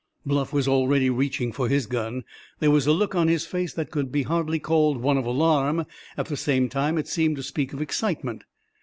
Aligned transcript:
Bluff 0.25 0.51
was 0.51 0.67
already 0.67 1.11
reaching 1.11 1.51
for 1.51 1.69
his 1.69 1.85
gun. 1.85 2.23
There 2.57 2.71
was 2.71 2.87
a 2.87 2.91
look 2.91 3.13
on 3.13 3.27
his 3.27 3.45
face 3.45 3.71
that 3.75 3.91
could 3.91 4.07
hardly 4.25 4.57
be 4.57 4.59
called 4.59 4.97
one 4.97 5.19
of 5.19 5.27
alarm; 5.27 5.85
at 6.17 6.25
the 6.25 6.35
same 6.37 6.69
time 6.69 6.97
it 6.97 7.07
seemed 7.07 7.35
to 7.35 7.43
speak 7.43 7.71
of 7.71 7.83
excitement. 7.83 8.45